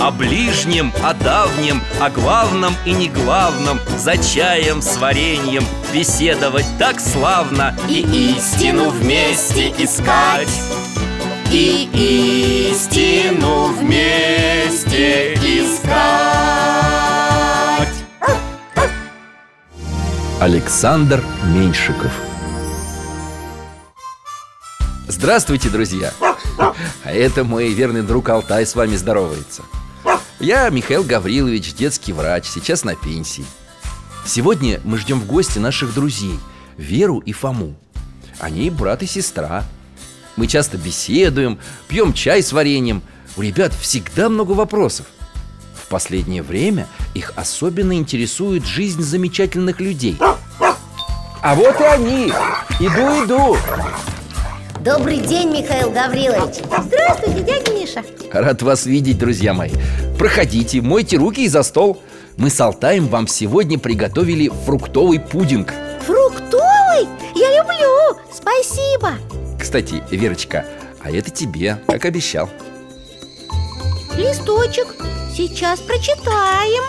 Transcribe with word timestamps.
О 0.00 0.12
ближнем, 0.12 0.92
о 1.02 1.12
давнем, 1.12 1.82
о 2.00 2.08
главном 2.08 2.72
и 2.84 2.92
не 2.92 3.08
главном 3.08 3.80
За 3.96 4.16
чаем 4.16 4.80
с 4.80 4.96
вареньем 4.96 5.64
беседовать 5.92 6.66
так 6.78 7.00
славно 7.00 7.76
И 7.88 8.00
истину 8.36 8.90
вместе 8.90 9.70
искать. 9.76 10.48
И 11.50 12.70
истину 12.70 13.72
вместе 13.72 15.34
искать. 15.34 15.88
Александр 20.40 21.24
Меньшиков. 21.46 22.12
Здравствуйте, 25.08 25.68
друзья! 25.70 26.12
А 26.58 27.12
это 27.12 27.42
мой 27.42 27.72
верный 27.72 28.02
друг 28.02 28.28
Алтай 28.28 28.64
с 28.64 28.76
вами 28.76 28.94
здоровается 28.94 29.62
Я 30.40 30.68
Михаил 30.70 31.02
Гаврилович, 31.02 31.74
детский 31.74 32.12
врач, 32.12 32.44
сейчас 32.46 32.84
на 32.84 32.94
пенсии. 32.94 33.44
Сегодня 34.24 34.80
мы 34.84 34.96
ждем 34.96 35.18
в 35.18 35.26
гости 35.26 35.58
наших 35.58 35.92
друзей 35.92 36.38
Веру 36.76 37.18
и 37.18 37.32
Фому. 37.32 37.74
Они 38.38 38.70
брат 38.70 39.02
и 39.02 39.06
сестра. 39.06 39.64
Мы 40.36 40.46
часто 40.46 40.78
беседуем, 40.78 41.58
пьем 41.88 42.12
чай 42.12 42.40
с 42.40 42.52
вареньем. 42.52 43.02
У 43.36 43.42
ребят 43.42 43.74
всегда 43.74 44.28
много 44.28 44.52
вопросов. 44.52 45.06
В 45.74 45.88
последнее 45.88 46.44
время 46.44 46.86
их 47.14 47.32
особенно 47.34 47.94
интересует 47.94 48.64
жизнь 48.64 49.02
замечательных 49.02 49.80
людей. 49.80 50.18
А 51.40 51.54
вот 51.56 51.80
и 51.80 51.84
они! 51.84 52.32
Иду, 52.78 53.24
иду! 53.24 53.56
Добрый 54.84 55.18
день, 55.18 55.50
Михаил 55.50 55.90
Гаврилович. 55.90 56.58
Здравствуйте, 56.64 57.42
дядя 57.42 57.72
Миша. 57.72 58.04
Рад 58.32 58.62
вас 58.62 58.86
видеть, 58.86 59.18
друзья 59.18 59.52
мои 59.52 59.72
Проходите, 60.18 60.82
мойте 60.82 61.16
руки 61.16 61.44
и 61.44 61.48
за 61.48 61.62
стол. 61.62 62.02
Мы 62.36 62.50
с 62.50 62.60
Алтаем 62.60 63.06
вам 63.06 63.28
сегодня 63.28 63.78
приготовили 63.78 64.50
фруктовый 64.66 65.20
пудинг. 65.20 65.72
Фруктовый? 66.04 67.06
Я 67.36 67.56
люблю, 67.56 68.20
спасибо. 68.32 69.12
Кстати, 69.60 70.02
Верочка, 70.10 70.66
а 71.04 71.12
это 71.12 71.30
тебе, 71.30 71.78
как 71.86 72.04
обещал. 72.04 72.50
Листочек, 74.16 74.96
сейчас 75.32 75.78
прочитаем. 75.78 76.82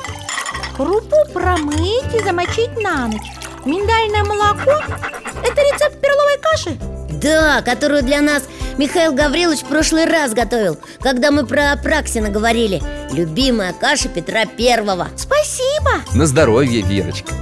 Крупу 0.76 1.18
промыть 1.32 2.16
и 2.16 2.24
замочить 2.24 2.76
на 2.82 3.10
ночь. 3.10 3.32
Миндальное 3.64 4.24
молоко– 4.24 4.72
это 5.44 5.62
рецепт 5.62 6.02
перловой 6.02 6.40
каши? 6.42 6.78
Да, 7.22 7.62
которую 7.62 8.02
для 8.02 8.22
нас 8.22 8.44
Михаил 8.78 9.14
Гаврилович 9.14 9.60
в 9.60 9.66
прошлый 9.66 10.06
раз 10.06 10.32
готовил 10.32 10.78
Когда 11.02 11.32
мы 11.32 11.46
про 11.46 11.74
Апраксина 11.74 12.30
говорили 12.30 12.82
Любимая 13.12 13.74
каша 13.74 14.08
Петра 14.08 14.46
Первого. 14.46 15.08
Спасибо. 15.16 16.04
На 16.14 16.26
здоровье, 16.28 16.82
Верочка. 16.82 17.34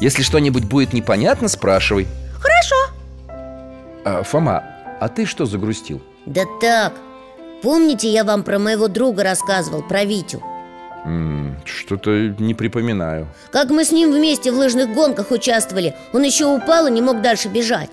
Если 0.00 0.22
что-нибудь 0.22 0.64
будет 0.64 0.92
непонятно, 0.92 1.48
спрашивай. 1.48 2.06
Хорошо. 2.38 2.76
А, 4.04 4.22
Фома, 4.22 4.62
а 5.00 5.08
ты 5.08 5.24
что 5.24 5.46
загрустил? 5.46 6.02
Да 6.26 6.42
так, 6.60 6.92
помните, 7.62 8.08
я 8.10 8.24
вам 8.24 8.42
про 8.42 8.58
моего 8.58 8.88
друга 8.88 9.24
рассказывал, 9.24 9.82
про 9.82 10.04
Витю? 10.04 10.42
Что-то 11.64 12.34
не 12.38 12.54
припоминаю. 12.54 13.28
Как 13.52 13.70
мы 13.70 13.84
с 13.84 13.92
ним 13.92 14.12
вместе 14.12 14.50
в 14.50 14.56
лыжных 14.56 14.92
гонках 14.92 15.30
участвовали 15.30 15.94
Он 16.12 16.22
еще 16.22 16.46
упал 16.46 16.88
и 16.88 16.90
не 16.90 17.00
мог 17.00 17.22
дальше 17.22 17.48
бежать 17.48 17.90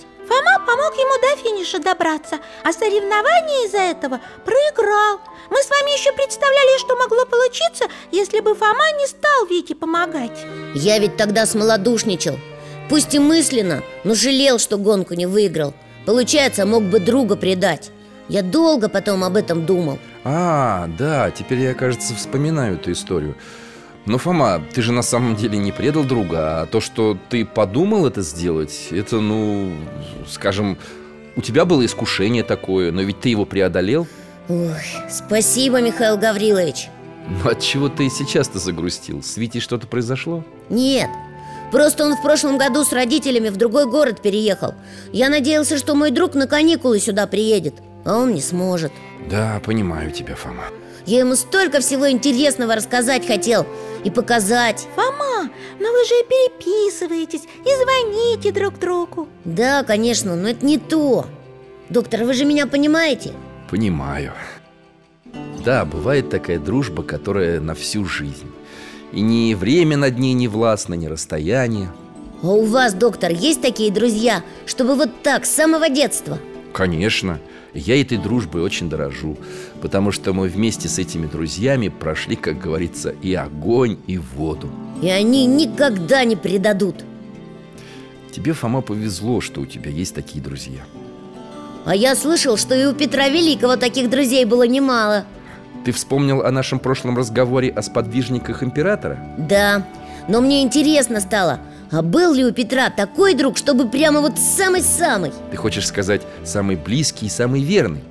помог 0.73 0.93
ему 0.95 1.13
до 1.21 1.41
финиша 1.41 1.79
добраться 1.79 2.39
А 2.63 2.73
соревнование 2.73 3.67
из-за 3.67 3.79
этого 3.79 4.19
проиграл. 4.45 5.19
Мы 5.49 5.57
с 5.61 5.69
вами 5.69 5.97
еще 5.97 6.11
представляли, 6.13 6.79
что 6.79 6.95
могло 6.95 7.25
получиться 7.25 7.85
Если 8.11 8.39
бы 8.39 8.55
Фома 8.55 8.91
не 8.99 9.07
стал 9.07 9.45
Вите 9.49 9.75
помогать. 9.75 10.45
Я 10.73 10.99
ведь 10.99 11.17
тогда 11.17 11.45
смолодушничал. 11.45 12.37
Пусть 12.89 13.13
и 13.13 13.19
мысленно, 13.19 13.83
но 14.03 14.15
жалел, 14.15 14.59
что 14.59 14.77
гонку 14.77 15.13
не 15.13 15.25
выиграл. 15.25 15.73
Получается, 16.05 16.65
мог 16.65 16.83
бы 16.83 16.99
друга 16.99 17.35
предать. 17.35 17.91
Я 18.29 18.41
долго 18.41 18.89
потом 18.89 19.23
об 19.23 19.35
этом 19.35 19.65
думал. 19.65 19.99
А, 20.23 20.87
да, 20.97 21.29
теперь 21.31 21.59
я, 21.59 21.73
кажется, 21.73 22.15
вспоминаю 22.15 22.75
эту 22.75 22.91
историю 22.91 23.35
Но, 24.05 24.17
Фома, 24.17 24.61
ты 24.73 24.81
же 24.81 24.91
на 24.91 25.01
самом 25.01 25.35
деле 25.35 25.57
не 25.57 25.71
предал 25.71 26.03
друга 26.03 26.61
А 26.61 26.65
то, 26.65 26.81
что 26.81 27.17
ты 27.29 27.45
подумал 27.45 28.05
это 28.05 28.21
сделать 28.21 28.89
Это, 28.91 29.21
ну, 29.21 29.71
скажем, 30.27 30.77
у 31.35 31.41
тебя 31.41 31.65
было 31.65 31.85
искушение 31.85 32.43
такое 32.43 32.91
Но 32.91 33.01
ведь 33.01 33.21
ты 33.21 33.29
его 33.29 33.45
преодолел. 33.45 34.07
Ой, 34.49 34.71
спасибо, 35.09 35.79
Михаил 35.79 36.17
Гаврилович. 36.17 36.89
Ну, 37.29 37.49
от 37.49 37.61
чего 37.61 37.87
ты 37.87 38.09
сейчас-то 38.09 38.59
загрустил? 38.59 39.23
С 39.23 39.37
Витей 39.37 39.61
что-то 39.61 39.87
произошло? 39.87 40.43
Нет, 40.69 41.09
просто 41.71 42.03
он 42.05 42.17
в 42.17 42.21
прошлом 42.21 42.57
году 42.57 42.83
с 42.83 42.91
родителями 42.91 43.47
в 43.47 43.55
другой 43.55 43.85
город 43.89 44.21
переехал. 44.21 44.75
Я 45.13 45.29
надеялся, 45.29 45.77
что 45.77 45.95
мой 45.95 46.11
друг 46.11 46.35
на 46.35 46.45
каникулы 46.47 46.99
сюда 46.99 47.25
приедет 47.25 47.75
А 48.03 48.17
он 48.17 48.33
не 48.33 48.41
сможет. 48.41 48.91
Да, 49.29 49.61
понимаю 49.63 50.11
тебя, 50.11 50.35
Фома 50.35 50.65
Я 51.05 51.19
ему 51.19 51.35
столько 51.35 51.79
всего 51.81 52.09
интересного 52.09 52.75
рассказать 52.75 53.27
хотел 53.27 53.65
И 54.03 54.09
показать. 54.09 54.87
Фома, 54.95 55.49
но 55.79 55.91
вы 55.91 56.05
же 56.05 56.23
переписываетесь 56.29 57.43
и 57.43 57.83
звоните 57.83 58.51
друг 58.51 58.79
другу. 58.79 59.27
Да, 59.43 59.83
конечно, 59.83 60.35
но 60.35 60.49
это 60.49 60.65
не 60.65 60.77
то. 60.77 61.25
Доктор, 61.89 62.23
вы 62.23 62.33
же 62.33 62.45
меня 62.45 62.67
понимаете? 62.67 63.33
Понимаю. 63.69 64.33
Да, 65.65 65.85
бывает 65.85 66.29
такая 66.29 66.59
дружба, 66.59 67.03
которая 67.03 67.59
на 67.59 67.75
всю 67.75 68.05
жизнь. 68.05 68.51
И 69.11 69.21
ни 69.21 69.53
время 69.53 69.97
над 69.97 70.17
ней 70.19 70.33
не 70.33 70.47
властно, 70.47 70.95
ни 70.95 71.07
расстояние. 71.07 71.91
А 72.41 72.47
у 72.47 72.65
вас, 72.65 72.93
доктор, 72.93 73.31
есть 73.31 73.61
такие 73.61 73.91
друзья, 73.91 74.43
чтобы 74.65 74.95
вот 74.95 75.09
так, 75.21 75.45
с 75.45 75.51
самого 75.51 75.87
детства? 75.89 76.39
Конечно, 76.73 77.39
я 77.73 77.99
этой 77.99 78.17
дружбой 78.17 78.61
очень 78.61 78.89
дорожу 78.89 79.37
Потому 79.81 80.11
что 80.11 80.31
мы 80.33 80.47
вместе 80.47 80.87
с 80.87 80.97
этими 80.97 81.27
друзьями 81.27 81.89
прошли, 81.89 82.35
как 82.35 82.57
говорится, 82.57 83.09
и 83.09 83.33
огонь, 83.33 83.97
и 84.07 84.17
воду. 84.17 84.69
И 85.01 85.09
они 85.09 85.45
никогда 85.45 86.23
не 86.23 86.37
предадут. 86.37 87.03
Тебе, 88.31 88.53
Фома, 88.53 88.81
повезло, 88.81 89.41
что 89.41 89.59
у 89.59 89.65
тебя 89.65 89.91
есть 89.91 90.15
такие 90.15 90.41
друзья. 90.41 90.79
А 91.85 91.95
я 91.95 92.15
слышал, 92.15 92.55
что 92.55 92.73
и 92.75 92.85
у 92.85 92.93
Петра 92.93 93.27
Великого 93.27 93.75
таких 93.75 94.09
друзей 94.09 94.45
было 94.45 94.63
немало. 94.63 95.25
Ты 95.83 95.91
вспомнил 95.91 96.41
о 96.43 96.51
нашем 96.51 96.79
прошлом 96.79 97.17
разговоре 97.17 97.69
о 97.69 97.81
сподвижниках 97.81 98.63
императора? 98.63 99.19
Да, 99.37 99.85
но 100.29 100.39
мне 100.39 100.61
интересно 100.61 101.19
стало 101.19 101.59
А 101.93 102.01
был 102.01 102.33
ли 102.33 102.43
у 102.43 102.51
Петра 102.51 102.89
такой 102.89 103.35
друг, 103.35 103.55
чтобы 103.55 103.87
прямо 103.87 104.19
вот 104.19 104.39
самый-самый? 104.39 105.31
Ты 105.51 105.57
хочешь 105.57 105.87
сказать, 105.87 106.23
самый 106.43 106.75
близкий 106.75 107.27
и 107.27 107.29
самый 107.29 107.61
верный? 107.61 108.03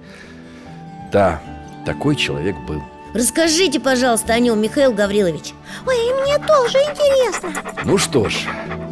Да, 1.12 1.42
такой 1.84 2.14
человек 2.14 2.54
был. 2.68 2.80
Расскажите, 3.12 3.80
пожалуйста, 3.80 4.34
о 4.34 4.38
нем, 4.38 4.62
Михаил 4.62 4.92
Гаврилович. 4.92 5.52
Ой, 5.84 5.96
и 5.96 6.12
мне 6.22 6.38
тоже 6.46 6.78
интересно. 6.78 7.50
Ну 7.84 7.98
что 7.98 8.28
ж, 8.28 8.46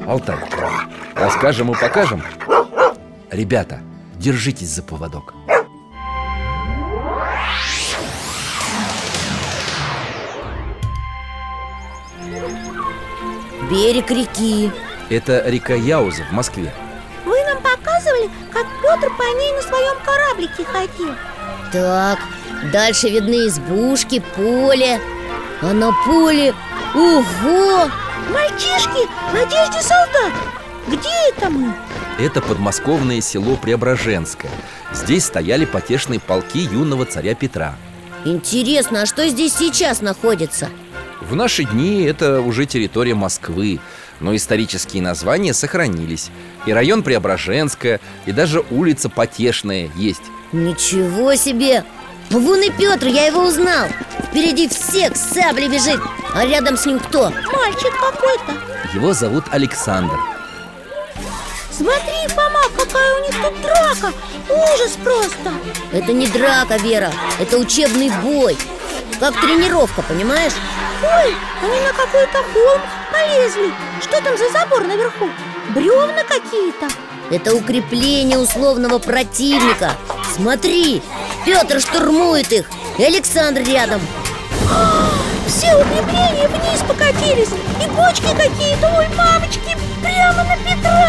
Алтай, 0.09 0.37
расскажем 1.15 1.71
и 1.71 1.79
покажем. 1.79 2.25
Ребята, 3.31 3.79
держитесь 4.19 4.71
за 4.71 4.83
поводок 4.83 5.35
Берег 13.71 14.11
реки. 14.11 14.73
Это 15.09 15.45
река 15.47 15.75
Яуза 15.75 16.25
в 16.25 16.33
Москве. 16.33 16.73
Вы 17.25 17.37
нам 17.45 17.59
показывали, 17.63 18.29
как 18.53 18.67
Петр 18.83 19.15
по 19.17 19.23
ней 19.23 19.53
на 19.53 19.63
своем 19.63 19.95
кораблике 20.05 20.65
ходил. 20.65 21.15
Так, 21.73 22.19
дальше 22.73 23.09
видны 23.09 23.47
избушки, 23.47 24.23
поле. 24.35 25.01
А 25.63 25.73
на 25.73 25.93
поле... 26.05 26.53
Ого! 26.95 27.89
Мальчишки, 28.33 29.07
в 29.31 29.35
одежде 29.35 29.81
солдат. 29.81 30.33
Где 30.89 31.09
это 31.31 31.51
мы? 31.51 31.73
Это 32.19 32.41
подмосковное 32.41 33.21
село 33.21 33.57
Преображенское. 33.57 34.51
Здесь 34.93 35.27
стояли 35.27 35.65
потешные 35.65 36.19
полки 36.19 36.59
юного 36.59 37.05
царя 37.07 37.35
Петра. 37.37 37.77
Интересно, 38.25 39.03
а 39.03 39.07
что 39.07 39.29
здесь 39.29 39.55
сейчас 39.55 40.01
находится? 40.01 40.69
В 41.21 41.37
наши 41.37 41.65
дни 41.65 42.03
это 42.05 42.41
уже 42.41 42.65
территория 42.67 43.15
Москвы 43.15 43.79
Но 44.21 44.35
исторические 44.35 45.03
названия 45.03 45.55
сохранились. 45.55 46.31
И 46.67 46.73
район 46.73 47.03
Преображенская, 47.03 48.01
и 48.27 48.33
даже 48.33 48.65
улица 48.71 49.09
Потешная 49.09 49.91
есть. 49.97 50.23
Ничего 50.53 51.35
себе! 51.37 51.85
Вон 52.31 52.63
и 52.63 52.71
Петр, 52.71 53.07
я 53.07 53.27
его 53.27 53.45
узнал. 53.45 53.89
Впереди 54.29 54.69
всех 54.69 55.17
с 55.17 55.33
саблей 55.33 55.69
бежит 55.69 56.01
А 56.35 56.47
рядом 56.47 56.77
с 56.77 56.87
ним 56.87 57.01
кто? 57.01 57.31
Мальчик 57.31 57.93
какой-то. 57.99 58.53
Его 58.95 59.13
зовут 59.13 59.45
Александр. 59.51 60.17
Смотри, 61.71 62.29
Фома, 62.29 62.61
какая 62.77 63.15
у 63.17 63.27
них 63.27 63.35
тут 63.43 63.63
драка. 63.63 64.15
Ужас 64.49 64.97
просто. 65.03 65.53
Это 65.93 66.13
не 66.13 66.27
драка, 66.27 66.77
Вера. 66.77 67.13
Это 67.41 67.59
учебный 67.59 68.11
бой. 68.23 68.57
Как 69.19 69.41
тренировка, 69.41 70.03
понимаешь? 70.03 70.53
Ой, 71.03 71.35
они 71.63 71.81
на 71.81 71.93
какой-то 71.95 72.43
холм 72.53 72.81
полезли. 73.11 73.73
Что 74.03 74.21
там 74.23 74.37
за 74.37 74.51
забор 74.51 74.85
наверху? 74.87 75.31
Бревна 75.75 76.25
какие-то. 76.25 76.89
Это 77.31 77.55
укрепление 77.55 78.39
условного 78.39 78.99
противника. 78.99 79.93
Смотри, 80.35 81.01
Петр 81.47 81.81
штурмует 81.81 82.53
их. 82.53 82.69
И 82.99 83.05
Александр 83.05 83.63
рядом. 83.63 84.01
Все 85.47 85.75
укрепления 85.75 86.49
вниз 86.49 86.81
покатились. 86.87 87.49
И 87.83 87.89
бочки 87.91 88.37
какие-то, 88.37 88.93
ой, 88.99 89.09
мамочки, 89.17 89.77
прямо 90.03 90.45
на 90.45 90.57
Петра. 90.59 91.09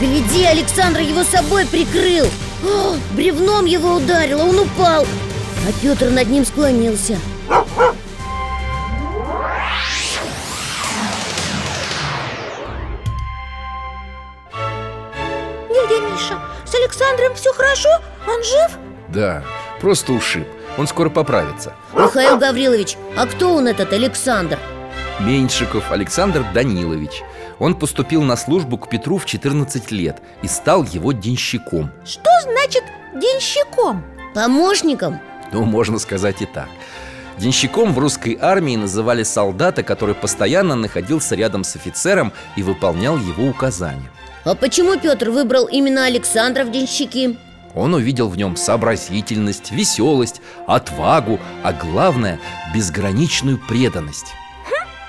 Гляди, 0.00 0.44
Александр 0.44 1.00
его 1.00 1.24
собой 1.24 1.66
прикрыл. 1.66 2.26
О, 2.64 2.96
Бревном 3.16 3.64
его 3.64 3.94
ударило, 3.94 4.44
он 4.44 4.60
упал. 4.60 5.02
А 5.04 5.72
Петр 5.80 6.10
над 6.10 6.28
ним 6.28 6.44
склонился 6.44 7.18
Да, 19.12 19.42
просто 19.80 20.12
ушиб 20.12 20.46
Он 20.78 20.86
скоро 20.86 21.10
поправится 21.10 21.74
Михаил 21.94 22.38
Гаврилович, 22.38 22.96
а 23.16 23.26
кто 23.26 23.54
он 23.54 23.68
этот 23.68 23.92
Александр? 23.92 24.58
Меньшиков 25.20 25.90
Александр 25.92 26.44
Данилович 26.54 27.22
Он 27.58 27.74
поступил 27.74 28.22
на 28.22 28.36
службу 28.36 28.78
к 28.78 28.88
Петру 28.88 29.18
в 29.18 29.26
14 29.26 29.90
лет 29.90 30.22
И 30.42 30.48
стал 30.48 30.84
его 30.84 31.12
денщиком 31.12 31.90
Что 32.04 32.30
значит 32.42 32.84
денщиком? 33.14 34.04
Помощником? 34.34 35.20
Ну, 35.52 35.64
можно 35.64 35.98
сказать 35.98 36.40
и 36.40 36.46
так 36.46 36.68
Денщиком 37.38 37.92
в 37.92 37.98
русской 37.98 38.38
армии 38.40 38.76
называли 38.76 39.22
солдата, 39.22 39.82
который 39.82 40.14
постоянно 40.14 40.74
находился 40.74 41.34
рядом 41.34 41.64
с 41.64 41.76
офицером 41.76 42.32
и 42.56 42.62
выполнял 42.62 43.16
его 43.16 43.46
указания 43.46 44.10
А 44.44 44.54
почему 44.54 44.98
Петр 44.98 45.30
выбрал 45.30 45.66
именно 45.66 46.04
Александра 46.06 46.64
в 46.64 46.70
денщики? 46.70 47.36
Он 47.74 47.94
увидел 47.94 48.28
в 48.28 48.36
нем 48.36 48.56
сообразительность, 48.56 49.70
веселость, 49.70 50.40
отвагу, 50.66 51.40
а 51.62 51.72
главное– 51.72 52.38
безграничную 52.74 53.58
преданность. 53.58 54.34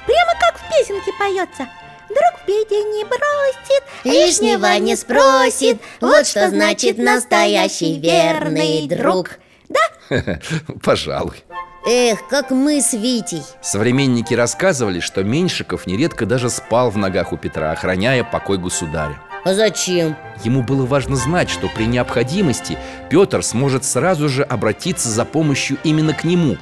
Прямо 0.06 0.34
как 0.40 0.60
в 0.60 0.70
песенке 0.70 1.12
поется. 1.18 1.68
Друг 2.10 2.42
в 2.44 2.48
беде 2.48 2.84
не 2.84 3.04
бросит 3.06 3.84
Лишнего 4.04 4.78
не 4.80 4.96
спросит. 4.96 5.82
Вот 6.02 6.28
что 6.28 6.50
значит 6.50 6.98
настоящий 6.98 8.00
верный 8.00 8.88
друг 8.88 9.40
Да? 9.70 9.80
Пожалуй. 10.84 11.44
Эх, 11.86 12.28
как 12.30 12.52
мы 12.52 12.82
с 12.82 12.94
Витей. 12.94 13.44
Современники 13.62 14.34
рассказывали, 14.34 15.00
что 15.00 15.24
Меньшиков 15.24 15.86
нередко 15.86 16.26
даже 16.26 16.50
спал 16.50 16.90
в 16.90 16.98
ногах 16.98 17.34
у 17.34 17.38
Петра, 17.38 17.72
охраняя 17.72 18.24
покой 18.24 18.58
государя 18.58 19.20
А 19.44 19.54
зачем? 19.54 20.16
Ему 20.44 20.62
было 20.64 20.86
важно 20.86 21.18
знать, 21.18 21.50
что 21.50 21.68
при 21.68 21.86
необходимости 21.86 22.78
Петр 23.10 23.44
сможет 23.44 23.84
сразу 23.84 24.30
же 24.30 24.44
обратиться 24.44 25.10
за 25.10 25.26
помощью 25.26 25.78
именно 25.84 26.14
к 26.14 26.24
нему 26.24 26.58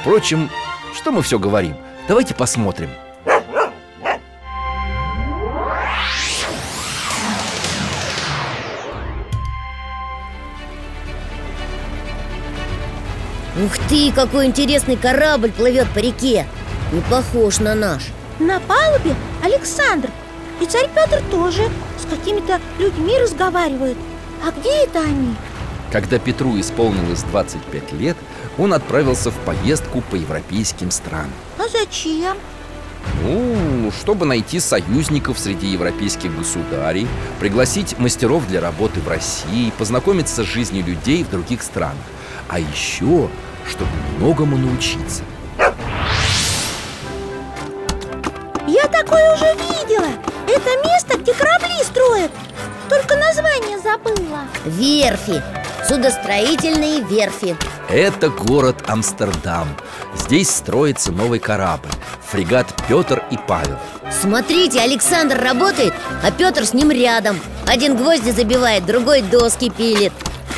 Впрочем, 0.00 0.48
что 0.94 1.12
мы 1.12 1.22
все 1.22 1.38
говорим? 1.38 1.76
Давайте 2.08 2.34
посмотрим 2.34 2.88
Ух 13.64 13.76
ты, 13.88 14.12
какой 14.12 14.46
интересный 14.46 14.96
корабль 14.96 15.50
плывет 15.50 15.88
по 15.88 15.98
реке 15.98 16.46
Не 16.92 17.00
похож 17.02 17.58
на 17.58 17.74
наш 17.74 18.04
На 18.38 18.60
палубе 18.60 19.14
Александр 19.44 20.08
И 20.60 20.66
царь 20.66 20.88
Петр 20.94 21.22
тоже 21.30 21.62
С 21.98 22.10
какими-то 22.10 22.60
людьми 22.78 23.18
разговаривают 23.18 23.98
А 24.44 24.50
где 24.50 24.84
это 24.84 25.00
они? 25.00 25.34
Когда 25.90 26.18
Петру 26.18 26.58
исполнилось 26.60 27.22
25 27.22 27.92
лет, 27.92 28.16
он 28.58 28.74
отправился 28.74 29.30
в 29.30 29.36
поездку 29.38 30.02
по 30.02 30.16
европейским 30.16 30.90
странам 30.90 31.32
А 31.58 31.68
зачем? 31.68 32.36
Ну, 33.22 33.90
чтобы 33.92 34.26
найти 34.26 34.60
союзников 34.60 35.38
среди 35.38 35.68
европейских 35.68 36.36
государей 36.36 37.06
Пригласить 37.38 37.98
мастеров 37.98 38.46
для 38.48 38.60
работы 38.60 39.00
в 39.00 39.08
России 39.08 39.72
Познакомиться 39.78 40.42
с 40.42 40.46
жизнью 40.46 40.84
людей 40.84 41.24
в 41.24 41.30
других 41.30 41.62
странах 41.62 41.96
А 42.48 42.58
еще, 42.58 43.28
чтобы 43.66 43.90
многому 44.18 44.58
научиться 44.58 45.22
Это 50.48 50.70
место, 50.88 51.18
где 51.18 51.34
корабли 51.34 51.82
строят. 51.82 52.30
Только 52.88 53.16
название 53.16 53.78
забыла. 53.78 54.40
Верфи. 54.64 55.42
Судостроительные 55.86 57.02
верфи. 57.02 57.54
Это 57.90 58.30
город 58.30 58.82
Амстердам. 58.88 59.68
Здесь 60.16 60.48
строится 60.48 61.12
новый 61.12 61.38
корабль. 61.38 61.90
Фрегат 62.30 62.66
Петр 62.88 63.22
и 63.30 63.38
Павел 63.46 63.78
Смотрите, 64.10 64.80
Александр 64.80 65.38
работает, 65.38 65.92
а 66.22 66.30
Петр 66.30 66.64
с 66.64 66.72
ним 66.72 66.90
рядом. 66.90 67.38
Один 67.66 67.96
гвозди 67.96 68.30
забивает, 68.30 68.86
другой 68.86 69.20
доски 69.20 69.70
пилит. 69.70 70.12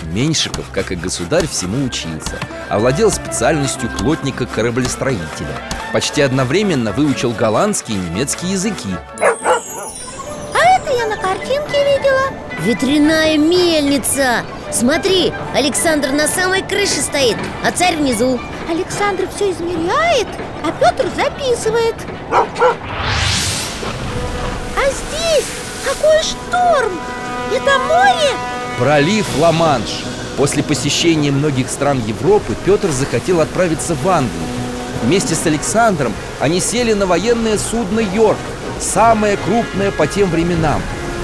Меньшиков, 0.04 0.64
как 0.72 0.92
и 0.92 0.96
государь, 0.96 1.46
всему 1.48 1.84
учился. 1.84 2.38
Овладел 2.68 3.10
специальностью 3.10 3.90
плотника-кораблестроителя. 3.98 5.56
Почти 5.92 6.22
одновременно 6.22 6.92
выучил 6.92 7.32
голландский 7.32 7.94
и 7.94 7.98
немецкий 7.98 8.46
языки 8.48 8.96
Ветряная 12.62 13.38
мельница. 13.38 14.44
Смотри, 14.70 15.32
Александр 15.54 16.10
на 16.10 16.28
самой 16.28 16.62
крыше 16.62 17.00
стоит, 17.00 17.38
а 17.64 17.72
царь 17.72 17.96
внизу. 17.96 18.38
Александр 18.68 19.26
все 19.34 19.50
измеряет, 19.52 20.28
а 20.62 20.70
Петр 20.72 21.08
записывает. 21.16 21.94
А 22.30 22.42
здесь 24.90 25.46
какой 25.86 26.22
шторм! 26.22 27.00
Это 27.50 27.78
море? 27.88 28.36
Пролив 28.78 29.26
Ла-Манш. 29.38 30.04
После 30.36 30.62
посещения 30.62 31.30
многих 31.30 31.70
стран 31.70 32.02
Европы 32.06 32.54
Петр 32.66 32.90
захотел 32.90 33.40
отправиться 33.40 33.94
в 33.94 34.06
Англию. 34.06 34.48
Вместе 35.02 35.34
с 35.34 35.46
Александром 35.46 36.12
они 36.40 36.60
сели 36.60 36.92
на 36.92 37.06
военное 37.06 37.56
судно 37.56 38.00
«Йорк» 38.00 38.38
Самое 38.80 39.36
крупное 39.36 39.90
по 39.90 40.06
тем 40.06 40.30
временам 40.30 40.80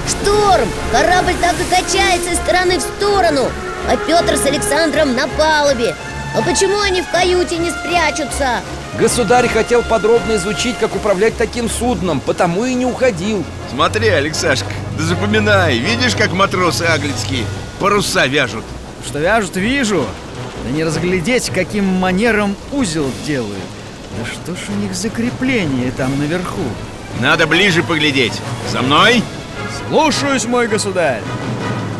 Шторм! 0.07 0.69
Корабль 0.91 1.35
так 1.41 1.55
и 1.59 1.63
качается 1.69 2.31
из 2.31 2.37
стороны 2.37 2.77
в 2.77 2.81
сторону! 2.81 3.51
А 3.89 3.97
Петр 3.97 4.37
с 4.37 4.45
Александром 4.45 5.15
на 5.15 5.27
палубе! 5.27 5.95
А 6.35 6.41
почему 6.41 6.79
они 6.79 7.01
в 7.01 7.09
каюте 7.09 7.57
не 7.57 7.71
спрячутся? 7.71 8.61
Государь 8.99 9.47
хотел 9.47 9.83
подробно 9.83 10.35
изучить, 10.35 10.77
как 10.79 10.95
управлять 10.95 11.37
таким 11.37 11.69
судном 11.69 12.19
Потому 12.19 12.65
и 12.65 12.73
не 12.73 12.85
уходил. 12.85 13.43
Смотри, 13.71 14.07
Алексашка, 14.07 14.71
да 14.97 15.03
запоминай. 15.03 15.77
Видишь, 15.77 16.15
как 16.15 16.31
матросы 16.31 16.83
аглицкие 16.83 17.45
паруса 17.79 18.25
вяжут? 18.25 18.63
Что 19.05 19.19
вяжут, 19.19 19.55
вижу. 19.55 20.05
Да 20.63 20.71
не 20.71 20.83
разглядеть, 20.83 21.49
каким 21.49 21.85
манером 21.85 22.55
узел 22.71 23.09
делают. 23.25 23.63
Да 24.17 24.25
что 24.25 24.55
ж 24.55 24.69
у 24.69 24.73
них 24.81 24.93
за 24.95 25.09
крепление 25.09 25.91
там 25.91 26.17
наверху? 26.17 26.63
Надо 27.19 27.47
ближе 27.47 27.83
поглядеть. 27.83 28.33
За 28.71 28.81
мной 28.81 29.23
Слушаюсь, 29.87 30.45
мой 30.45 30.67
государь. 30.67 31.21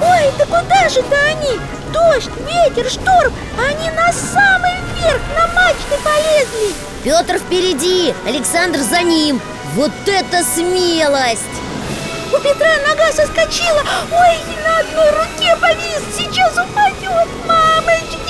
Ой, 0.01 0.31
да 0.37 0.45
куда 0.45 0.89
же-то 0.89 1.15
они? 1.31 1.59
Дождь, 1.93 2.29
ветер, 2.45 2.89
шторм 2.89 3.33
Они 3.57 3.89
на 3.91 4.11
самый 4.11 4.81
верх, 4.95 5.21
на 5.35 5.47
мачты 5.53 5.97
полезли. 6.03 6.75
Петр 7.03 7.39
впереди, 7.39 8.13
Александр 8.27 8.79
за 8.79 9.01
ним. 9.01 9.41
Вот 9.75 9.91
это 10.05 10.43
смелость! 10.43 11.43
У 12.33 12.39
Петра 12.39 12.67
нога 12.87 13.11
соскочила. 13.11 13.81
Ой, 14.11 14.37
на 14.63 14.79
одной 14.79 15.09
руке 15.11 15.55
повис. 15.61 16.01
Сейчас 16.15 16.51
упадет, 16.53 17.27
мамочки. 17.45 18.27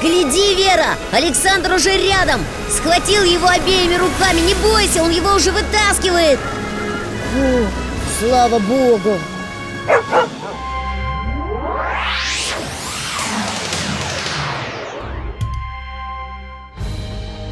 Гляди, 0.00 0.54
Вера, 0.54 0.96
Александр 1.12 1.72
уже 1.72 1.90
рядом. 1.90 2.44
Схватил 2.70 3.22
его 3.24 3.46
обеими 3.48 3.96
руками. 3.96 4.40
Не 4.40 4.54
бойся, 4.54 5.02
он 5.02 5.10
его 5.10 5.34
уже 5.34 5.52
вытаскивает. 5.52 6.38
Фу, 7.32 7.66
слава 8.28 8.58
богу! 8.58 9.18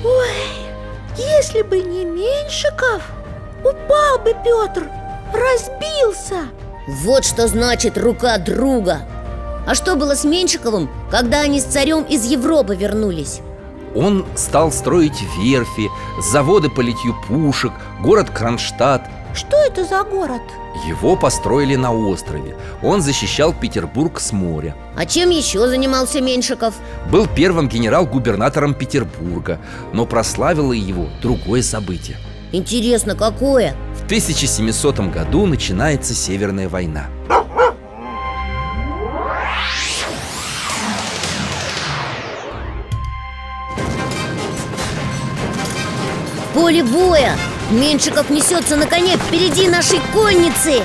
Ой, 0.05 0.31
если 1.17 1.63
бы 1.63 1.81
не 1.81 2.05
Меньшиков, 2.05 3.03
упал 3.61 4.19
бы 4.19 4.35
Петр, 4.45 4.89
разбился. 5.33 6.49
Вот 7.05 7.25
что 7.25 7.47
значит 7.49 7.99
рука 7.99 8.39
друга. 8.39 9.03
А 9.67 9.75
что 9.75 9.95
было 9.95 10.17
с 10.17 10.25
Меньшиковым, 10.25 10.91
когда 11.11 11.41
они 11.41 11.61
с 11.61 11.65
царем 11.65 12.03
из 12.03 12.25
Европы 12.25 12.75
вернулись? 12.75 13.41
Он 13.95 14.27
стал 14.37 14.73
строить 14.73 15.23
верфи, 15.39 15.91
заводы 16.19 16.71
по 16.71 16.81
литью 16.81 17.15
пушек, 17.29 17.73
город 18.01 18.31
Кронштадт 18.31 19.03
Что 19.35 19.57
это 19.57 19.85
за 19.85 20.03
город? 20.05 20.43
Его 20.87 21.17
построили 21.17 21.75
на 21.75 21.93
острове 21.93 22.55
Он 22.83 23.01
защищал 23.01 23.55
Петербург 23.55 24.21
с 24.21 24.33
моря 24.33 24.77
А 24.95 25.07
чем 25.07 25.31
еще 25.31 25.69
занимался 25.69 26.21
Меньшиков? 26.21 26.75
Был 27.11 27.27
первым 27.27 27.69
генерал-губернатором 27.69 28.75
Петербурга 28.75 29.59
Но 29.93 30.05
прославило 30.07 30.73
его 30.73 31.09
другое 31.23 31.63
событие 31.63 32.19
Интересно, 32.53 33.15
какое? 33.15 33.75
В 33.95 34.05
1700 34.05 35.01
году 35.11 35.47
начинается 35.47 36.13
Северная 36.13 36.69
война 36.69 37.07
Поле 46.55 46.85
боя! 46.85 47.35
Меньшиков 47.71 48.29
несется 48.31 48.77
на 48.77 48.87
коне 48.87 49.17
впереди 49.17 49.69
нашей 49.69 50.01
конницы. 50.13 50.83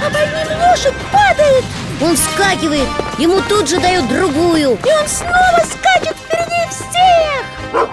А 0.00 0.10
под 0.10 0.34
ним 0.34 0.58
лошадь 0.60 0.94
падает. 1.12 1.64
Он 2.00 2.14
вскакивает, 2.14 2.88
ему 3.18 3.40
тут 3.48 3.68
же 3.68 3.80
дают 3.80 4.08
другую. 4.08 4.78
И 4.84 4.92
он 4.92 5.08
снова 5.08 5.64
скачет 5.64 6.16
впереди 6.16 6.68
всех. 6.70 7.88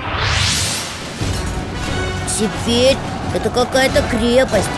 Теперь 2.38 2.98
это 3.34 3.50
какая-то 3.50 4.04
крепость. 4.12 4.70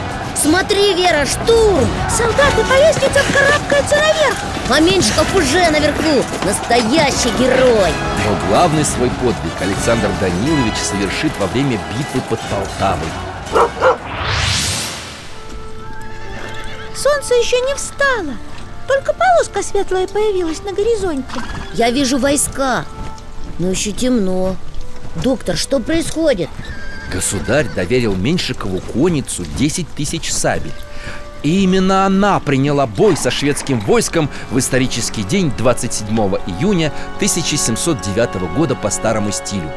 Смотри, 0.42 0.94
Вера, 0.94 1.26
штурм! 1.26 1.88
Солдаты 2.10 2.64
по 2.70 2.74
лестницам 2.74 3.26
карабкаются 3.34 3.96
наверх. 3.96 4.38
А 4.70 4.80
Меньшиков 4.80 5.36
уже 5.36 5.70
наверху. 5.72 6.24
Настоящий 6.46 7.30
герой. 7.40 7.90
Но 8.26 8.48
главный 8.48 8.86
свой 8.86 9.10
подвиг 9.10 9.54
Александр 9.60 10.10
Данилович 10.22 10.76
совершит 10.78 11.32
во 11.40 11.48
время 11.48 11.80
битвы 11.98 12.22
под 12.30 12.40
Полтавой 12.42 13.08
Солнце 16.96 17.36
еще 17.36 17.60
не 17.62 17.76
встало. 17.76 18.36
Только 18.88 19.14
полоска 19.14 19.62
светлая 19.62 20.08
появилась 20.08 20.64
на 20.64 20.74
горизонте. 20.74 21.42
Я 21.74 21.92
вижу 21.92 22.18
войска 22.18 22.86
Но 23.60 23.70
еще 23.70 23.92
темно. 23.92 24.56
Доктор, 25.24 25.58
что 25.58 25.80
происходит? 25.80 26.50
Государь 27.12 27.68
доверил 27.76 28.16
Меньшикову 28.16 28.80
конницу 28.80 29.46
10 29.58 29.88
тысяч 29.90 30.32
сабель. 30.32 30.74
И 31.44 31.64
именно 31.64 32.06
она 32.06 32.40
приняла 32.40 32.88
бой 32.88 33.16
со 33.16 33.32
шведским 33.32 33.80
войском 33.80 34.30
в 34.52 34.60
исторический 34.60 35.24
день 35.24 35.52
27 35.58 36.08
июня 36.48 36.92
1709 37.18 38.56
года 38.56 38.76
по 38.76 38.90
старому 38.90 39.32
стилю 39.32 39.72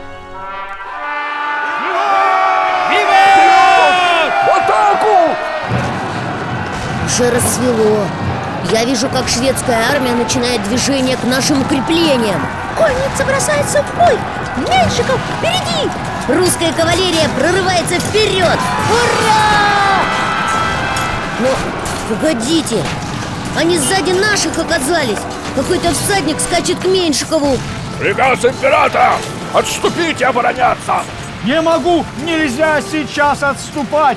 Уже 7.20 7.30
рассвело 7.32 8.06
Я 8.72 8.84
вижу, 8.84 9.06
как 9.10 9.28
шведская 9.28 9.78
армия 9.92 10.14
начинает 10.14 10.62
движение 10.62 11.18
к 11.18 11.24
нашим 11.24 11.60
укреплениям 11.60 12.40
Конница 12.78 13.26
бросается 13.26 13.82
в 13.82 13.94
бой 13.98 14.18
Меньшиков, 14.56 15.20
впереди! 15.36 15.90
Русская 16.28 16.72
кавалерия 16.72 17.28
прорывается 17.38 17.96
вперед 17.96 18.58
Ура! 18.88 20.00
Но, 21.40 21.48
погодите 22.08 22.82
Они 23.54 23.76
сзади 23.76 24.12
наших 24.12 24.58
оказались 24.58 25.18
Какой-то 25.54 25.92
всадник 25.92 26.40
скачет 26.40 26.78
к 26.78 26.86
Меньшикову 26.86 27.58
Приказ 27.98 28.46
императора! 28.46 29.12
Отступить 29.52 30.22
и 30.22 30.24
обороняться! 30.24 31.02
Не 31.44 31.60
могу, 31.60 32.04
нельзя 32.24 32.80
сейчас 32.80 33.42
отступать 33.42 34.16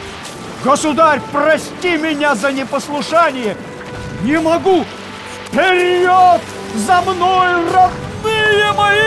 Государь, 0.63 1.20
прости 1.34 1.98
меня 1.98 2.36
за 2.36 2.53
непослушание 2.53 3.58
Не 4.22 4.39
могу 4.39 4.86
Вперед! 5.48 6.41
За 6.75 7.01
мной, 7.01 7.70
родные 7.70 8.72
мои! 8.72 9.03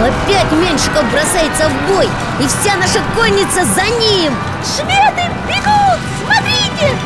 Опять 0.00 0.50
Меньшиков 0.50 1.08
бросается 1.12 1.68
в 1.68 1.88
бой 1.88 2.08
И 2.40 2.46
вся 2.48 2.76
наша 2.76 2.98
конница 3.14 3.64
за 3.64 3.84
ним 3.84 4.34
Шведы 4.64 5.30
бегут! 5.46 6.00
Смотрите! 6.24 6.96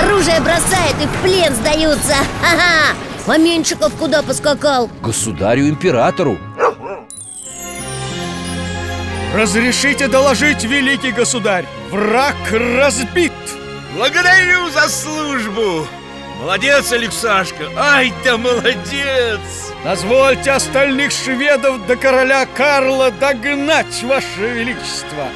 Оружие 0.00 0.40
бросает 0.40 0.94
и 1.02 1.06
в 1.06 1.22
плен 1.22 1.52
сдаются 1.56 2.14
Ха-ха! 2.40 2.94
А 3.26 3.38
Меньшиков 3.38 3.92
куда 3.94 4.22
поскакал? 4.22 4.90
Государю-императору 5.02 6.38
Разрешите 9.34 10.06
доложить, 10.06 10.62
великий 10.62 11.10
государь 11.10 11.66
Враг 11.90 12.36
разбит. 12.52 13.32
Благодарю 13.96 14.70
за 14.70 14.88
службу. 14.88 15.88
Молодец, 16.40 16.92
Алексашка. 16.92 17.64
Ай 17.76 18.12
да 18.24 18.36
молодец. 18.36 19.72
Дозвольте 19.82 20.52
остальных 20.52 21.10
шведов 21.10 21.84
до 21.86 21.96
короля 21.96 22.46
Карла 22.46 23.10
догнать, 23.10 24.02
ваше 24.04 24.26
величество. 24.38 25.26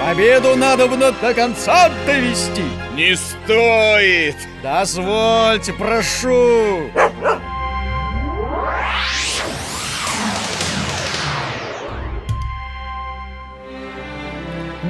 Победу 0.00 0.54
надо 0.54 0.86
до 0.86 1.34
конца 1.34 1.90
довести. 2.06 2.62
Не 2.94 3.16
стоит. 3.16 4.36
Дозвольте, 4.62 5.72
прошу 5.72 6.90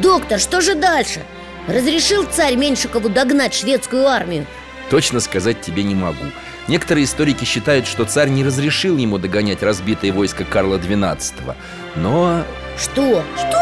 Доктор, 0.00 0.38
что 0.38 0.60
же 0.60 0.74
дальше? 0.74 1.22
Разрешил 1.66 2.24
царь 2.24 2.56
Меньшикову 2.56 3.08
догнать 3.08 3.54
шведскую 3.54 4.06
армию 4.06 4.46
Точно 4.90 5.20
сказать 5.20 5.60
тебе 5.60 5.82
не 5.82 5.94
могу 5.94 6.24
Некоторые 6.66 7.04
историки 7.04 7.44
считают, 7.44 7.86
что 7.86 8.04
царь 8.04 8.28
не 8.28 8.44
разрешил 8.44 8.96
ему 8.96 9.18
догонять 9.18 9.62
разбитое 9.62 10.12
войско 10.12 10.44
Карла 10.44 10.76
XII 10.76 11.54
Но 11.96 12.42
Что? 12.78 13.22
Что? 13.36 13.58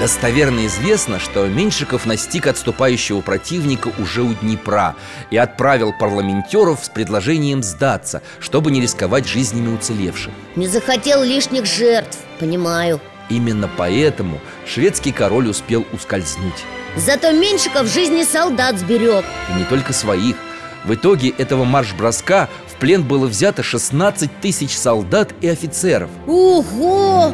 достоверно 0.00 0.66
известно, 0.66 1.20
что 1.20 1.46
Меньшиков 1.46 2.04
настиг 2.04 2.46
отступающего 2.48 3.20
противника 3.20 3.92
уже 3.98 4.22
у 4.22 4.34
Днепра 4.34 4.96
И 5.30 5.36
отправил 5.36 5.92
парламентеров 5.92 6.84
с 6.84 6.88
предложением 6.88 7.62
сдаться, 7.62 8.22
чтобы 8.40 8.70
не 8.70 8.80
рисковать 8.80 9.26
жизнями 9.26 9.74
уцелевших 9.74 10.32
Не 10.56 10.66
захотел 10.66 11.22
лишних 11.22 11.64
жертв, 11.66 12.18
понимаю 12.38 13.00
Именно 13.28 13.68
поэтому 13.76 14.40
шведский 14.66 15.12
король 15.12 15.48
успел 15.48 15.86
ускользнуть 15.92 16.64
Зато 16.96 17.32
Меньшиков 17.32 17.86
жизни 17.86 18.22
солдат 18.22 18.78
сберег 18.78 19.24
И 19.50 19.58
не 19.58 19.64
только 19.64 19.92
своих 19.92 20.36
В 20.84 20.94
итоге 20.94 21.30
этого 21.30 21.64
марш-броска 21.64 22.48
в 22.68 22.76
плен 22.76 23.02
было 23.02 23.26
взято 23.26 23.62
16 23.62 24.40
тысяч 24.40 24.76
солдат 24.76 25.32
и 25.40 25.48
офицеров 25.48 26.10
Ого! 26.26 27.32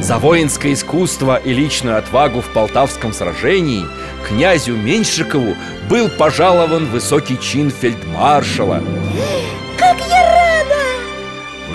За 0.00 0.18
воинское 0.18 0.74
искусство 0.74 1.36
и 1.36 1.52
личную 1.54 1.96
отвагу 1.96 2.42
в 2.42 2.52
Полтавском 2.52 3.12
сражении 3.12 3.86
Князю 4.28 4.76
Меньшикову 4.76 5.56
был 5.88 6.10
пожалован 6.10 6.86
высокий 6.86 7.38
чин 7.40 7.70
фельдмаршала! 7.70 8.82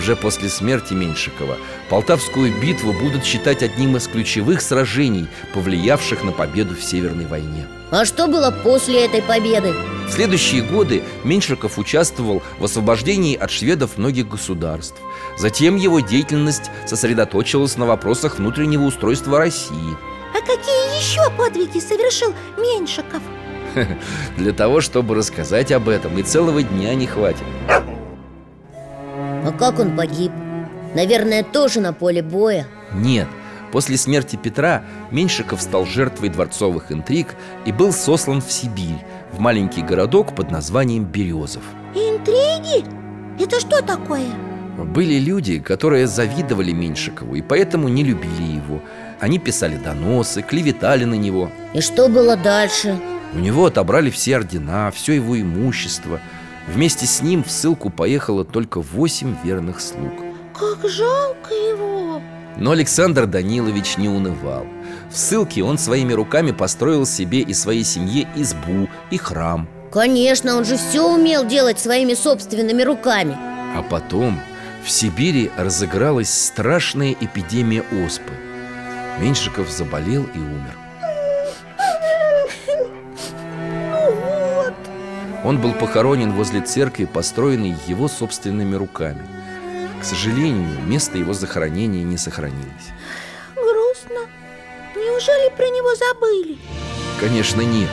Уже 0.10 0.16
после 0.16 0.50
смерти 0.50 0.96
Меньшикова 0.96 1.56
Полтавскую 1.88 2.52
битву 2.60 2.94
будут 2.94 3.24
считать 3.24 3.62
одним 3.62 3.96
из 3.96 4.08
ключевых 4.08 4.60
сражений, 4.60 5.28
повлиявших 5.54 6.24
на 6.24 6.32
победу 6.32 6.74
в 6.74 6.84
Северной 6.84 7.28
войне 7.28 7.68
А 7.92 8.06
что 8.06 8.26
было 8.26 8.50
после 8.50 9.06
этой 9.06 9.22
победы? 9.22 9.72
В 10.08 10.12
следующие 10.12 10.64
годы 10.64 11.04
Меньшиков 11.24 11.78
участвовал 11.78 12.42
в 12.58 12.66
освобождении 12.66 13.36
от 13.36 13.52
шведов 13.52 14.00
многих 14.00 14.28
государств. 14.28 15.00
Затем 15.38 15.76
его 15.76 16.00
деятельность 16.00 16.72
сосредоточилась 16.88 17.78
на 17.78 17.86
вопросах 17.86 18.40
внутреннего 18.40 18.86
устройства 18.86 19.38
России. 19.38 19.96
А 20.36 20.40
какие 20.40 20.98
еще 20.98 21.22
подвиги 21.38 21.78
совершил 21.78 22.34
Меньшиков? 22.58 23.22
Для 24.38 24.54
того, 24.54 24.82
чтобы 24.82 25.14
рассказать 25.14 25.72
об 25.72 25.88
этом 25.88 26.18
И 26.18 26.24
целого 26.24 26.64
дня 26.64 26.96
не 26.96 27.06
хватит 27.06 27.44
А 29.50 29.52
как 29.52 29.80
он 29.80 29.96
погиб? 29.98 30.32
Наверное, 30.94 31.42
тоже 31.44 31.82
на 31.82 31.92
поле 31.92 32.22
боя 32.22 32.68
Нет, 32.94 33.28
после 33.72 33.98
смерти 33.98 34.36
Петра 34.36 34.84
Меньшиков 35.10 35.60
стал 35.60 35.88
жертвой 35.88 36.30
дворцовых 36.30 36.92
интриг 36.92 37.36
И 37.66 37.72
был 37.72 37.92
сослан 37.92 38.42
в 38.44 38.52
Сибирь 38.52 39.04
В 39.34 39.40
маленький 39.40 39.82
городок 39.82 40.36
под 40.36 40.52
названием 40.52 41.04
Березов 41.04 41.64
Интриги? 41.96 42.86
Это 43.44 43.60
что 43.60 43.82
такое? 43.82 44.28
Были 44.78 45.16
люди, 45.16 45.58
которые 45.58 46.06
завидовали 46.06 46.72
Меньшикову 46.72 47.34
И 47.34 47.42
поэтому 47.42 47.88
не 47.88 48.04
любили 48.04 48.44
его 48.44 48.84
Они 49.20 49.40
писали 49.40 49.78
доносы, 49.78 50.44
клеветали 50.44 51.06
на 51.06 51.16
него 51.16 51.50
И 51.74 51.82
что 51.82 52.08
было 52.08 52.38
дальше? 52.38 53.00
У 53.34 53.40
него 53.40 53.66
отобрали 53.66 54.12
все 54.12 54.36
ордена, 54.38 54.92
все 54.92 55.14
его 55.14 55.42
имущество 55.42 56.20
Вместе 56.74 57.08
с 57.08 57.22
ним 57.22 57.44
в 57.44 57.50
ссылку 57.50 57.90
поехало 57.90 58.46
только 58.46 58.82
восемь 58.82 59.36
верных 59.44 59.82
слуг. 59.82 60.14
Как 60.54 60.88
жалко 60.88 61.52
его! 61.52 62.22
Но 62.58 62.72
Александр 62.72 63.26
Данилович 63.26 63.98
не 63.98 64.08
унывал. 64.08 64.68
В 65.12 65.18
ссылке 65.18 65.64
он 65.64 65.80
своими 65.80 66.14
руками 66.14 66.52
построил 66.52 67.06
себе 67.06 67.40
и 67.40 67.54
своей 67.54 67.84
семье 67.84 68.28
избу 68.36 68.88
и 69.10 69.18
храм. 69.18 69.68
Конечно, 69.92 70.56
он 70.56 70.66
же 70.66 70.78
все 70.78 71.02
умел 71.02 71.46
делать 71.46 71.80
своими 71.80 72.14
собственными 72.14 72.84
руками. 72.84 73.36
А 73.76 73.82
потом 73.82 74.40
в 74.86 74.92
Сибири 74.92 75.50
разыгралась 75.58 76.32
страшная 76.32 77.16
эпидемия 77.20 77.84
оспы. 78.06 78.32
Меньшиков 79.20 79.70
заболел 79.70 80.24
и 80.36 80.38
умер 80.38 80.79
Он 85.44 85.60
был 85.60 85.74
похоронен 85.74 86.34
возле 86.34 86.62
церкви, 86.62 87.06
построенной 87.06 87.76
его 87.88 88.08
собственными 88.08 88.76
руками. 88.76 89.26
К 90.02 90.04
сожалению, 90.04 90.82
место 90.86 91.18
его 91.18 91.34
захоронения 91.34 92.04
не 92.04 92.18
сохранилось. 92.18 92.90
Грустно. 93.56 94.30
Неужели 94.96 95.50
про 95.56 95.66
него 95.66 95.96
забыли? 95.96 96.58
Конечно, 97.20 97.62
нет. 97.62 97.90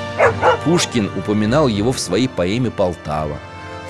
Пушкин 0.64 1.10
упоминал 1.16 1.68
его 1.68 1.92
в 1.92 1.98
своей 1.98 2.28
поэме 2.28 2.70
«Полтава» 2.70 3.38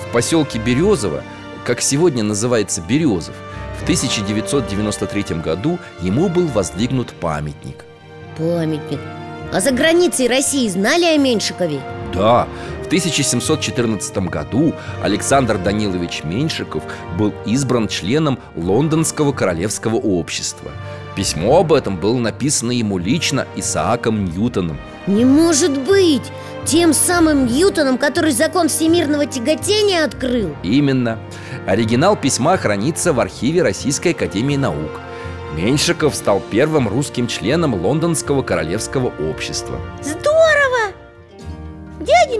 В 0.07 0.11
поселке 0.11 0.57
Березово, 0.57 1.23
как 1.65 1.81
сегодня 1.81 2.23
называется 2.23 2.81
Березов 2.81 3.35
В 3.79 3.83
1993 3.83 5.37
году 5.37 5.79
ему 6.01 6.29
был 6.29 6.47
воздвигнут 6.47 7.09
памятник. 7.13 7.85
Памятник. 8.37 8.99
А 9.51 9.59
за 9.59 9.71
границей 9.71 10.27
России 10.27 10.67
знали 10.69 11.05
о 11.05 11.17
Меньшикове? 11.17 11.81
Да, 12.13 12.47
в 12.87 12.89
1714 12.89 14.17
году 14.29 14.73
Александр 15.03 15.57
Данилович 15.57 16.23
Меньшиков 16.23 16.83
был 17.17 17.33
избран 17.45 17.89
членом 17.89 18.39
Лондонского 18.55 19.33
королевского 19.33 19.97
общества. 19.97 20.71
Письмо 21.13 21.59
об 21.59 21.73
этом 21.73 21.97
было 21.97 22.17
написано 22.17 22.71
ему 22.71 22.97
лично 22.97 23.45
Исааком 23.57 24.23
Ньютоном. 24.23 24.77
Не 25.05 25.25
может 25.25 25.77
быть! 25.77 26.31
Тем 26.63 26.93
самым 26.93 27.47
Ньютоном, 27.47 27.97
который 27.97 28.31
закон 28.31 28.69
всемирного 28.69 29.25
тяготения 29.25 30.05
открыл! 30.05 30.55
Именно. 30.63 31.19
Оригинал 31.65 32.15
письма 32.15 32.55
хранится 32.55 33.11
в 33.11 33.19
архиве 33.19 33.63
Российской 33.63 34.13
Академии 34.13 34.55
Наук. 34.55 34.91
Меньшиков 35.57 36.15
стал 36.15 36.41
первым 36.51 36.87
русским 36.87 37.27
членом 37.27 37.73
Лондонского 37.73 38.43
королевского 38.43 39.11
общества. 39.29 39.77
Здорово! 40.01 40.36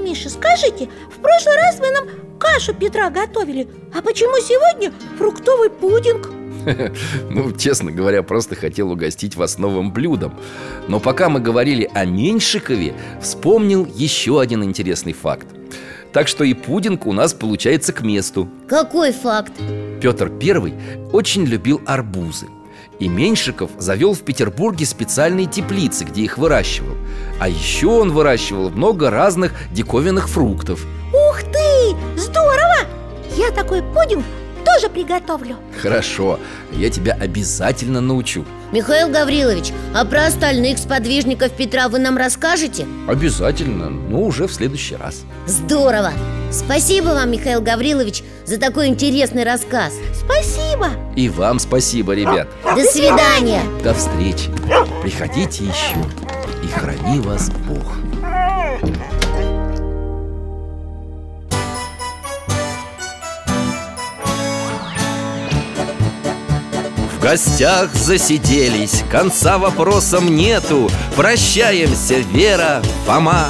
Миша, 0.07 0.29
скажите, 0.29 0.89
в 1.13 1.19
прошлый 1.21 1.57
раз 1.57 1.79
вы 1.79 1.91
нам 1.91 2.05
кашу 2.39 2.73
Петра 2.73 3.09
готовили 3.09 3.67
А 3.93 4.01
почему 4.01 4.39
сегодня 4.39 4.93
фруктовый 5.17 5.69
пудинг? 5.69 6.29
Ну, 7.29 7.51
честно 7.51 7.91
говоря, 7.91 8.23
просто 8.23 8.55
хотел 8.55 8.89
угостить 8.91 9.35
вас 9.35 9.57
новым 9.57 9.91
блюдом 9.91 10.39
Но 10.87 11.01
пока 11.01 11.27
мы 11.27 11.41
говорили 11.41 11.91
о 11.93 12.05
Меньшикове 12.05 12.93
Вспомнил 13.21 13.85
еще 13.85 14.39
один 14.39 14.63
интересный 14.63 15.11
факт 15.11 15.47
Так 16.13 16.29
что 16.29 16.45
и 16.45 16.53
пудинг 16.53 17.05
у 17.05 17.11
нас 17.11 17.33
получается 17.33 17.91
к 17.91 18.01
месту 18.01 18.47
Какой 18.69 19.11
факт? 19.11 19.51
Петр 20.01 20.31
I 20.41 20.73
очень 21.11 21.43
любил 21.43 21.81
арбузы 21.85 22.47
и 22.99 23.07
Меньшиков 23.07 23.71
завел 23.77 24.13
в 24.13 24.21
Петербурге 24.21 24.85
специальные 24.85 25.45
теплицы, 25.45 26.03
где 26.03 26.21
их 26.21 26.37
выращивал 26.37 26.95
А 27.39 27.47
еще 27.47 27.87
он 27.87 28.11
выращивал 28.11 28.69
много 28.69 29.09
разных 29.09 29.53
диковинных 29.71 30.29
фруктов 30.29 30.85
Ух 31.13 31.41
ты! 31.43 31.95
Здорово! 32.19 32.87
Я 33.35 33.51
такой 33.51 33.81
пудинг 33.83 34.25
тоже 34.65 34.89
приготовлю 34.89 35.55
Хорошо, 35.81 36.39
я 36.73 36.89
тебя 36.89 37.13
обязательно 37.13 38.01
научу 38.01 38.45
Михаил 38.71 39.09
Гаврилович, 39.09 39.71
а 39.95 40.03
про 40.03 40.25
остальных 40.25 40.77
сподвижников 40.77 41.51
Петра 41.53 41.87
вы 41.87 41.99
нам 41.99 42.17
расскажете? 42.17 42.85
Обязательно, 43.07 43.89
но 43.89 44.23
уже 44.23 44.47
в 44.47 44.53
следующий 44.53 44.95
раз 44.95 45.21
Здорово! 45.45 46.11
Спасибо 46.51 47.07
вам, 47.09 47.31
Михаил 47.31 47.61
Гаврилович, 47.61 48.23
за 48.47 48.57
такой 48.57 48.87
интересный 48.87 49.43
рассказ. 49.43 49.93
Спасибо! 50.13 50.91
И 51.15 51.29
вам 51.29 51.59
спасибо, 51.59 52.13
ребят. 52.13 52.47
До 52.63 52.83
свидания! 52.85 53.61
До 53.83 53.93
встречи. 53.93 54.49
Приходите 55.01 55.65
еще. 55.65 55.97
И 56.63 56.67
храни 56.67 57.19
вас 57.19 57.51
Бог. 57.67 57.83
В 67.11 67.21
гостях 67.21 67.93
засиделись, 67.93 69.03
конца 69.11 69.57
вопросам 69.57 70.33
нету. 70.33 70.89
Прощаемся, 71.17 72.15
Вера, 72.31 72.81
Фома 73.05 73.49